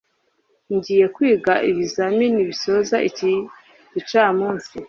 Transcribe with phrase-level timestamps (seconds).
[0.75, 3.31] ngiye kwiga ibizamini bisoza iki
[3.93, 4.71] gicamunsi